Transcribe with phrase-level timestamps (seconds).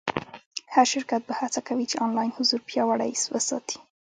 [0.73, 3.77] هر شرکت به هڅه کوي چې آنلاین حضور پیاوړی وساتي.